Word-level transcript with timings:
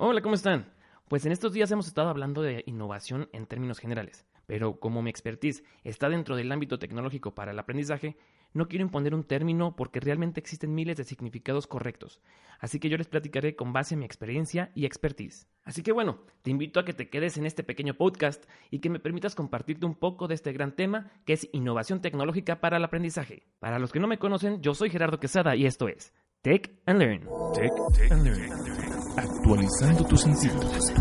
Hola, 0.00 0.22
¿cómo 0.22 0.36
están? 0.36 0.72
Pues 1.08 1.26
en 1.26 1.32
estos 1.32 1.52
días 1.52 1.72
hemos 1.72 1.88
estado 1.88 2.08
hablando 2.08 2.40
de 2.40 2.62
innovación 2.66 3.28
en 3.32 3.46
términos 3.46 3.80
generales, 3.80 4.26
pero 4.46 4.78
como 4.78 5.02
mi 5.02 5.10
expertise 5.10 5.64
está 5.82 6.08
dentro 6.08 6.36
del 6.36 6.52
ámbito 6.52 6.78
tecnológico 6.78 7.34
para 7.34 7.50
el 7.50 7.58
aprendizaje, 7.58 8.16
no 8.52 8.68
quiero 8.68 8.84
imponer 8.84 9.12
un 9.12 9.24
término 9.24 9.74
porque 9.74 9.98
realmente 9.98 10.38
existen 10.38 10.72
miles 10.72 10.98
de 10.98 11.02
significados 11.02 11.66
correctos, 11.66 12.20
así 12.60 12.78
que 12.78 12.88
yo 12.88 12.96
les 12.96 13.08
platicaré 13.08 13.56
con 13.56 13.72
base 13.72 13.94
en 13.94 13.98
mi 13.98 14.06
experiencia 14.06 14.70
y 14.76 14.86
expertise. 14.86 15.48
Así 15.64 15.82
que 15.82 15.90
bueno, 15.90 16.20
te 16.42 16.52
invito 16.52 16.78
a 16.78 16.84
que 16.84 16.92
te 16.92 17.10
quedes 17.10 17.36
en 17.36 17.44
este 17.44 17.64
pequeño 17.64 17.94
podcast 17.94 18.44
y 18.70 18.78
que 18.78 18.90
me 18.90 19.00
permitas 19.00 19.34
compartirte 19.34 19.84
un 19.84 19.96
poco 19.96 20.28
de 20.28 20.36
este 20.36 20.52
gran 20.52 20.76
tema 20.76 21.10
que 21.24 21.32
es 21.32 21.48
innovación 21.50 22.00
tecnológica 22.00 22.60
para 22.60 22.76
el 22.76 22.84
aprendizaje. 22.84 23.48
Para 23.58 23.80
los 23.80 23.90
que 23.90 23.98
no 23.98 24.06
me 24.06 24.20
conocen, 24.20 24.62
yo 24.62 24.74
soy 24.74 24.90
Gerardo 24.90 25.18
Quesada 25.18 25.56
y 25.56 25.66
esto 25.66 25.88
es 25.88 26.14
Tech 26.42 26.70
and 26.86 27.00
Learn. 27.00 27.28
Tech 27.52 27.72
and 28.12 28.24
Learn. 28.24 28.97
Actualizando 29.18 30.04
tus 30.04 30.20
sentidos. 30.20 30.92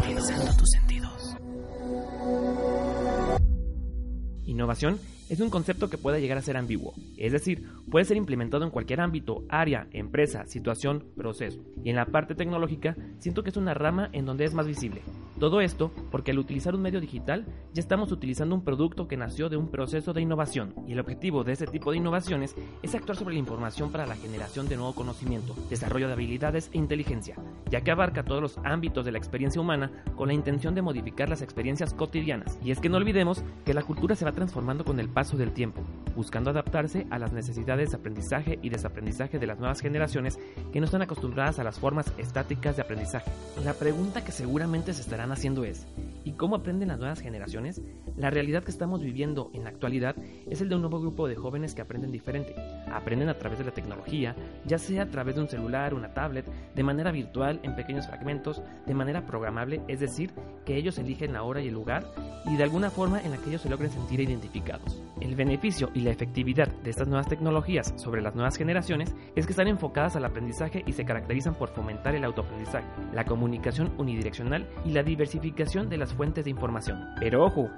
Innovación 4.46 5.00
es 5.30 5.40
un 5.40 5.52
concepto 5.52 5.88
que 5.88 6.00
puede 6.00 6.20
llegar 6.20 6.40
a 6.40 6.42
ser 6.42 6.58
ambiguo, 6.58 6.96
es 7.16 7.32
decir, 7.32 7.70
puede 7.92 8.06
ser 8.06 8.18
implementado 8.18 8.64
en 8.64 8.72
cualquier 8.72 9.02
ámbito, 9.02 9.44
área, 9.50 9.88
empresa, 9.92 10.48
situación, 10.48 11.06
proceso. 11.16 11.62
Y 11.84 11.92
en 11.92 11.96
la 11.96 12.08
parte 12.08 12.34
tecnológica, 12.34 12.96
siento 13.20 13.44
que 13.44 13.52
es 13.52 13.58
una 13.58 13.76
rama 13.76 14.10
en 14.14 14.26
donde 14.26 14.46
es 14.46 14.56
más 14.56 14.66
visible. 14.66 15.04
Todo 15.40 15.62
esto 15.62 15.92
porque 16.10 16.32
al 16.32 16.40
utilizar 16.40 16.74
un 16.74 16.82
medio 16.82 17.00
digital 17.00 17.46
ya 17.74 17.80
estamos 17.80 18.12
utilizando 18.12 18.56
un 18.56 18.64
producto 18.64 19.08
que 19.08 19.18
nació 19.18 19.50
de 19.50 19.58
un 19.58 19.70
proceso 19.70 20.14
de 20.14 20.22
innovación. 20.22 20.74
Y 20.88 20.94
el 20.94 21.00
objetivo 21.00 21.44
de 21.44 21.54
este 21.54 21.68
tipo 21.68 21.92
de 21.92 21.98
innovaciones 21.98 22.56
es 22.82 22.96
actuar 22.96 23.18
sobre 23.18 23.36
la 23.36 23.40
información 23.40 23.92
para 23.92 24.08
la 24.08 24.16
generación 24.16 24.68
de 24.68 24.78
nuevo 24.78 24.96
conocimiento, 24.96 25.56
desarrollo 25.70 26.08
de 26.08 26.14
habilidades 26.14 26.70
e 26.74 26.78
inteligencia, 26.80 27.36
ya 27.70 27.82
que 27.82 27.92
abarca 27.92 28.24
todos 28.24 28.42
los 28.42 28.58
ámbitos 28.64 29.06
de 29.06 29.12
la 29.12 29.20
experiencia 29.20 29.62
humana 29.62 29.92
con 30.16 30.28
la 30.28 30.34
intención 30.34 30.74
de 30.74 30.82
modificar 30.82 31.30
las 31.30 31.42
experiencias 31.42 31.94
cotidianas. 31.94 32.58
Y 32.64 32.72
es 32.72 32.80
que 32.80 32.90
no 32.90 32.98
olvidemos 32.98 33.44
que 33.64 33.74
la 33.74 33.84
cultura 33.84 34.16
se 34.16 34.26
va 34.26 34.32
transformando 34.32 34.86
con 34.86 35.00
el 35.00 35.10
paso 35.10 35.38
del 35.38 35.52
tiempo, 35.52 35.82
buscando 36.16 36.50
adaptarse 36.50 37.06
a 37.12 37.20
las 37.20 37.32
necesidades 37.32 37.92
de 37.92 37.98
aprendizaje 37.98 38.60
y 38.64 38.70
desaprendizaje 38.70 39.38
de 39.38 39.48
las 39.48 39.60
nuevas 39.60 39.82
generaciones 39.82 40.40
que 40.74 40.80
no 40.80 40.86
están 40.86 41.04
acostumbradas 41.04 41.60
a 41.60 41.64
las 41.64 41.80
formas 41.80 42.12
estáticas 42.18 42.76
de 42.76 42.82
aprendizaje. 42.82 43.30
La 43.64 43.74
pregunta 43.74 44.24
que 44.24 44.32
seguramente 44.32 44.94
se 44.94 45.02
estarán 45.28 45.32
haciendo 45.38 45.66
es, 45.66 45.86
¿y 46.28 46.34
cómo 46.34 46.58
aprenden 46.58 46.90
las 46.90 47.00
nuevas 47.00 47.22
generaciones? 47.22 47.82
La 48.18 48.30
realidad 48.30 48.62
que 48.62 48.72
estamos 48.72 49.02
viviendo 49.02 49.50
en 49.54 49.64
la 49.64 49.70
actualidad 49.70 50.14
es 50.50 50.60
el 50.60 50.68
de 50.68 50.76
un 50.76 50.82
nuevo 50.82 51.00
grupo 51.00 51.26
de 51.26 51.36
jóvenes 51.36 51.74
que 51.74 51.82
aprenden 51.82 52.12
diferente. 52.12 52.54
Aprenden 52.92 53.30
a 53.30 53.38
través 53.38 53.60
de 53.60 53.64
la 53.64 53.72
tecnología, 53.72 54.36
ya 54.66 54.78
sea 54.78 55.04
a 55.04 55.10
través 55.10 55.36
de 55.36 55.42
un 55.42 55.48
celular, 55.48 55.94
una 55.94 56.14
tablet, 56.14 56.46
de 56.76 56.84
manera 56.84 57.12
virtual, 57.12 57.62
en 57.64 57.78
pequeños 57.78 58.08
fragmentos, 58.08 58.62
de 58.86 58.94
manera 58.94 59.26
programable, 59.26 59.82
es 59.88 60.02
decir, 60.02 60.34
que 60.66 60.76
ellos 60.76 60.98
eligen 60.98 61.32
la 61.32 61.44
hora 61.44 61.62
y 61.62 61.70
el 61.70 61.74
lugar 61.74 62.04
y 62.46 62.56
de 62.56 62.64
alguna 62.64 62.90
forma 62.90 63.22
en 63.22 63.32
la 63.32 63.38
que 63.38 63.50
ellos 63.50 63.62
se 63.62 63.70
logren 63.70 63.92
sentir 63.92 64.20
identificados. 64.20 65.02
El 65.20 65.36
beneficio 65.36 65.90
y 65.94 66.02
la 66.02 66.12
efectividad 66.12 66.68
de 66.68 66.90
estas 66.90 67.08
nuevas 67.08 67.28
tecnologías 67.28 67.94
sobre 67.98 68.22
las 68.22 68.36
nuevas 68.36 68.58
generaciones 68.58 69.14
es 69.36 69.46
que 69.46 69.54
están 69.54 69.68
enfocadas 69.68 70.16
al 70.16 70.26
aprendizaje 70.26 70.84
y 70.86 70.94
se 70.94 71.06
caracterizan 71.06 71.56
por 71.56 71.70
fomentar 71.70 72.16
el 72.16 72.24
autoaprendizaje, 72.24 72.86
la 73.14 73.26
comunicación 73.26 73.92
unidireccional 73.98 74.68
y 74.86 74.92
la 74.92 75.04
diversificación 75.04 75.90
de 75.90 75.98
las 75.98 76.14
fuentes 76.18 76.44
de 76.44 76.52
información. 76.52 77.06
Pero 77.20 77.46
ojo, 77.46 77.70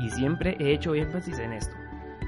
y 0.00 0.10
siempre 0.10 0.56
he 0.58 0.72
hecho 0.72 0.94
énfasis 0.94 1.38
en 1.38 1.52
esto, 1.52 1.76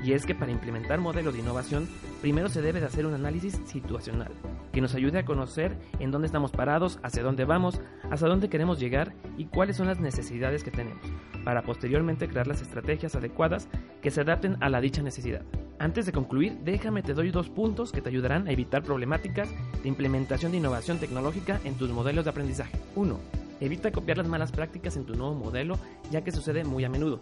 y 0.04 0.12
es 0.12 0.26
que 0.26 0.34
para 0.34 0.52
implementar 0.52 1.00
modelos 1.00 1.32
de 1.32 1.40
innovación, 1.40 1.88
primero 2.20 2.50
se 2.50 2.60
debe 2.60 2.78
de 2.78 2.86
hacer 2.86 3.06
un 3.06 3.14
análisis 3.14 3.58
situacional, 3.64 4.30
que 4.70 4.82
nos 4.82 4.94
ayude 4.94 5.18
a 5.18 5.24
conocer 5.24 5.76
en 5.98 6.10
dónde 6.10 6.26
estamos 6.26 6.52
parados, 6.52 6.98
hacia 7.02 7.22
dónde 7.22 7.46
vamos, 7.46 7.80
hasta 8.10 8.28
dónde 8.28 8.50
queremos 8.50 8.78
llegar 8.78 9.14
y 9.38 9.46
cuáles 9.46 9.76
son 9.76 9.86
las 9.86 10.00
necesidades 10.00 10.62
que 10.62 10.70
tenemos, 10.70 11.02
para 11.42 11.62
posteriormente 11.62 12.28
crear 12.28 12.46
las 12.46 12.60
estrategias 12.60 13.14
adecuadas 13.16 13.68
que 14.02 14.10
se 14.10 14.20
adapten 14.20 14.58
a 14.60 14.68
la 14.68 14.82
dicha 14.82 15.02
necesidad. 15.02 15.42
Antes 15.78 16.06
de 16.06 16.12
concluir, 16.12 16.58
déjame 16.64 17.02
te 17.02 17.14
doy 17.14 17.30
dos 17.30 17.48
puntos 17.48 17.90
que 17.90 18.02
te 18.02 18.10
ayudarán 18.10 18.46
a 18.46 18.52
evitar 18.52 18.82
problemáticas 18.82 19.48
de 19.82 19.88
implementación 19.88 20.52
de 20.52 20.58
innovación 20.58 20.98
tecnológica 20.98 21.60
en 21.64 21.76
tus 21.76 21.90
modelos 21.90 22.24
de 22.24 22.30
aprendizaje. 22.30 22.78
1. 22.94 23.43
Evita 23.60 23.92
copiar 23.92 24.18
las 24.18 24.28
malas 24.28 24.52
prácticas 24.52 24.96
en 24.96 25.04
tu 25.04 25.14
nuevo 25.14 25.34
modelo, 25.34 25.78
ya 26.10 26.22
que 26.22 26.32
sucede 26.32 26.64
muy 26.64 26.84
a 26.84 26.88
menudo, 26.88 27.20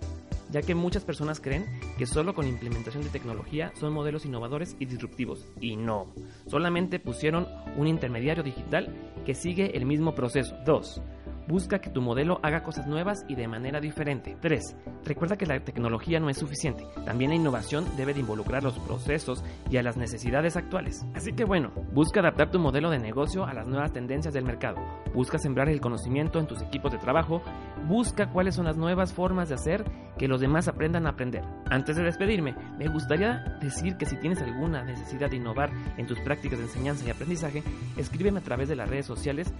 ya 0.50 0.62
que 0.62 0.74
muchas 0.74 1.04
personas 1.04 1.40
creen 1.40 1.66
que 1.98 2.06
solo 2.06 2.34
con 2.34 2.46
implementación 2.46 3.02
de 3.02 3.10
tecnología 3.10 3.72
son 3.78 3.92
modelos 3.92 4.24
innovadores 4.24 4.76
y 4.78 4.86
disruptivos, 4.86 5.46
y 5.60 5.76
no, 5.76 6.08
solamente 6.46 6.98
pusieron 6.98 7.46
un 7.76 7.86
intermediario 7.86 8.42
digital 8.42 8.94
que 9.24 9.34
sigue 9.34 9.76
el 9.76 9.86
mismo 9.86 10.14
proceso. 10.14 10.56
2. 10.64 11.02
Busca 11.48 11.80
que 11.80 11.90
tu 11.90 12.00
modelo 12.00 12.38
haga 12.42 12.62
cosas 12.62 12.86
nuevas 12.86 13.24
y 13.28 13.34
de 13.34 13.48
manera 13.48 13.80
diferente. 13.80 14.36
3. 14.40 14.76
Recuerda 15.04 15.36
que 15.36 15.46
la 15.46 15.58
tecnología 15.60 16.20
no 16.20 16.30
es 16.30 16.38
suficiente. 16.38 16.86
También 17.04 17.30
la 17.30 17.36
innovación 17.36 17.84
debe 17.96 18.14
de 18.14 18.20
involucrar 18.20 18.62
los 18.62 18.78
procesos 18.78 19.44
y 19.70 19.76
a 19.76 19.82
las 19.82 19.96
necesidades 19.96 20.56
actuales. 20.56 21.04
Así 21.14 21.32
que 21.32 21.44
bueno, 21.44 21.72
busca 21.92 22.20
adaptar 22.20 22.50
tu 22.50 22.58
modelo 22.58 22.90
de 22.90 22.98
negocio 22.98 23.44
a 23.44 23.54
las 23.54 23.66
nuevas 23.66 23.92
tendencias 23.92 24.34
del 24.34 24.44
mercado. 24.44 24.76
Busca 25.14 25.38
sembrar 25.38 25.68
el 25.68 25.80
conocimiento 25.80 26.38
en 26.38 26.46
tus 26.46 26.62
equipos 26.62 26.92
de 26.92 26.98
trabajo. 26.98 27.42
Busca 27.88 28.30
cuáles 28.30 28.54
son 28.54 28.66
las 28.66 28.76
nuevas 28.76 29.12
formas 29.12 29.48
de 29.48 29.56
hacer 29.56 29.84
que 30.22 30.28
los 30.28 30.40
demás 30.40 30.68
aprendan 30.68 31.04
a 31.06 31.10
aprender. 31.10 31.42
Antes 31.68 31.96
de 31.96 32.04
despedirme, 32.04 32.54
me 32.78 32.86
gustaría 32.86 33.42
decir 33.60 33.96
que 33.96 34.06
si 34.06 34.14
tienes 34.14 34.40
alguna 34.40 34.84
necesidad 34.84 35.28
de 35.28 35.38
innovar 35.38 35.72
en 35.96 36.06
tus 36.06 36.20
prácticas 36.20 36.60
de 36.60 36.66
enseñanza 36.66 37.04
y 37.04 37.10
aprendizaje, 37.10 37.64
escríbeme 37.96 38.38
a 38.38 38.42
través 38.44 38.68
de 38.68 38.76
las 38.76 38.88
redes 38.88 39.04
sociales 39.04 39.52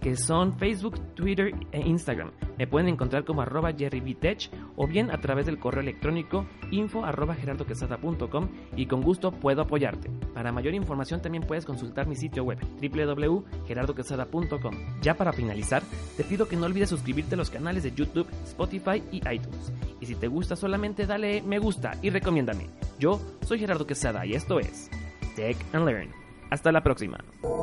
que 0.00 0.16
son 0.16 0.58
Facebook, 0.58 0.98
Twitter 1.14 1.52
e 1.70 1.82
Instagram. 1.82 2.32
Me 2.58 2.66
pueden 2.66 2.88
encontrar 2.88 3.24
como 3.24 3.42
arroba 3.42 3.72
jerrybtech 3.72 4.50
o 4.76 4.86
bien 4.86 5.10
a 5.10 5.18
través 5.18 5.46
del 5.46 5.58
correo 5.58 5.80
electrónico 5.80 6.46
info 6.70 7.04
arroba 7.04 7.34
gerardoquesada.com 7.34 8.48
y 8.76 8.86
con 8.86 9.00
gusto 9.00 9.30
puedo 9.32 9.62
apoyarte. 9.62 10.10
Para 10.34 10.52
mayor 10.52 10.74
información 10.74 11.22
también 11.22 11.44
puedes 11.44 11.64
consultar 11.64 12.06
mi 12.06 12.16
sitio 12.16 12.44
web 12.44 12.58
www.gerardoquesada.com. 12.80 14.74
Ya 15.00 15.14
para 15.14 15.32
finalizar, 15.32 15.82
te 16.16 16.24
pido 16.24 16.48
que 16.48 16.56
no 16.56 16.66
olvides 16.66 16.90
suscribirte 16.90 17.34
a 17.34 17.38
los 17.38 17.50
canales 17.50 17.84
de 17.84 17.92
YouTube, 17.92 18.28
Spotify 18.44 19.02
y 19.12 19.18
iTunes. 19.28 19.72
Y 20.00 20.06
si 20.06 20.14
te 20.14 20.28
gusta 20.28 20.56
solamente 20.56 21.06
dale 21.06 21.42
me 21.42 21.58
gusta 21.58 21.92
y 22.02 22.10
recomiéndame. 22.10 22.66
Yo 22.98 23.20
soy 23.42 23.58
Gerardo 23.58 23.86
Quesada 23.86 24.26
y 24.26 24.34
esto 24.34 24.58
es 24.58 24.90
Tech 25.36 25.56
and 25.72 25.86
Learn. 25.86 26.10
Hasta 26.50 26.72
la 26.72 26.82
próxima. 26.82 27.18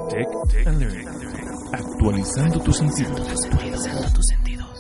Tech, 0.10 0.28
and 0.68 0.80
Learn. 0.80 1.08
Actualizando 1.74 2.60
tus 2.62 2.78
sentidos. 2.78 3.46
Actualizando 3.46 4.14
tus 4.14 4.26
sentidos. 4.28 4.75